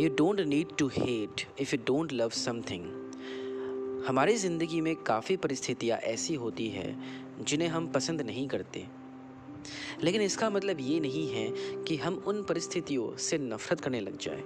[0.00, 2.84] You don't need to hate if you don't love something
[4.06, 8.84] हमारी ज़िंदगी में काफ़ी परिस्थितियाँ ऐसी होती हैं जिन्हें हम पसंद नहीं करते।
[10.02, 11.46] लेकिन इसका मतलब ये नहीं है
[11.84, 14.42] कि हम उन परिस्थितियों से नफरत करने लग जाए।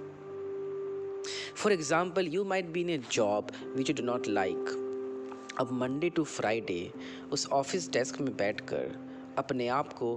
[1.55, 4.69] For example you might be in a job which you do not like
[5.59, 6.91] अब मंडे टू फ्राइडे
[7.31, 8.95] उस ऑफ़िस डेस्क में बैठकर
[9.37, 10.15] अपने आप को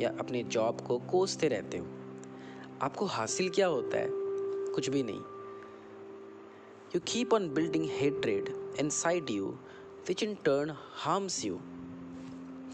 [0.00, 1.86] या अपने जॉब को कोसते रहते हो।
[2.82, 4.27] आपको हासिल क्या होता है?
[4.78, 5.20] कुछ भी नहीं।
[6.94, 8.48] You keep on building hatred
[8.90, 9.46] inside you
[10.08, 11.60] which in turn harms you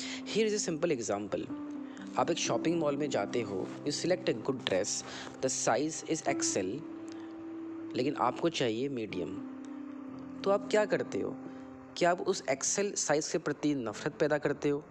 [0.01, 1.47] here is a simple example
[2.19, 5.05] आप एक शॉपिंग मॉल में जाते हो you select a good dress
[5.43, 6.69] the size is XL
[7.97, 9.37] लेकिन आपको चाहिए मीडियम
[10.45, 11.35] तो आप क्या करते हो?
[11.97, 14.83] क्या आप उस एक्सेल साइज़ के प्रति नफरत पैदा करते हो?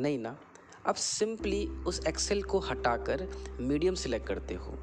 [0.00, 0.36] नहीं ना।
[0.86, 3.28] आप सिंपली उस एक्सेल को हटाकर
[3.60, 4.74] मीडियम सिलेक्ट करते हो।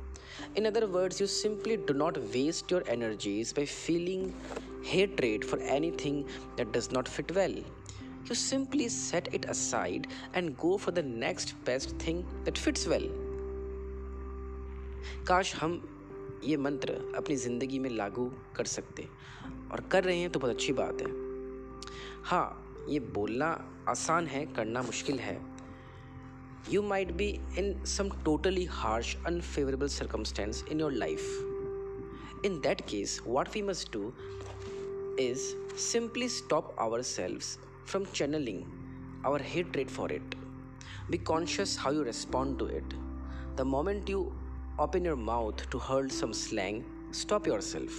[0.57, 4.31] In other words you simply do not waste your energies by feeling
[4.85, 5.61] hatred for
[6.05, 6.23] anything
[6.57, 7.57] that does not fit well
[8.29, 13.09] you simply set it aside and go for the next best thing that fits well
[15.27, 15.81] काश हम
[16.43, 18.25] ये मंत्र अपनी ज़िंदगी में लागू
[18.55, 19.07] कर सकते
[19.71, 21.07] और कर रहे हैं तो बहुत अच्छी बात है।
[22.23, 23.47] हाँ ये बोलना
[23.89, 25.35] आसान है, करना मुश्किल है।
[26.69, 31.25] You might be in some totally harsh, unfavorable circumstance in your life.
[32.43, 34.13] In that case, what we must do
[35.17, 38.65] is simply stop ourselves from channeling
[39.25, 40.35] our hatred for it.
[41.09, 42.83] Be conscious how you respond to it.
[43.55, 44.33] The moment you
[44.79, 47.91] open your mouth to hurl some slang, stop yourself.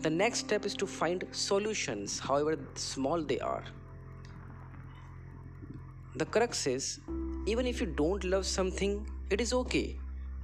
[0.00, 3.64] The next step is to find solutions, however small they are.
[6.17, 6.99] The crux is
[7.45, 9.97] even if you don't love something, it is okay.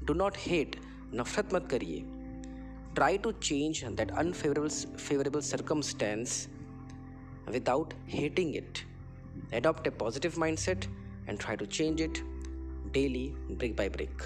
[0.06, 0.78] Do not hate.
[1.16, 2.04] नफरत मत करिए
[2.98, 4.70] Try to change that unfavorable
[5.08, 6.48] favorable circumstance
[7.48, 8.84] without hating it.
[9.54, 10.88] Adopt a positive mindset
[11.28, 12.22] and try to change it
[12.92, 14.26] daily, brick by brick.